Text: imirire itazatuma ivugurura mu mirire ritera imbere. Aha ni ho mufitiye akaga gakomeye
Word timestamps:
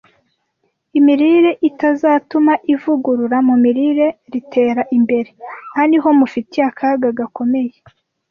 imirire 0.99 1.51
itazatuma 1.69 2.53
ivugurura 2.73 3.37
mu 3.47 3.55
mirire 3.63 4.07
ritera 4.33 4.81
imbere. 4.97 5.29
Aha 5.73 5.83
ni 5.89 5.97
ho 6.03 6.09
mufitiye 6.19 6.63
akaga 6.71 7.07
gakomeye 7.19 7.75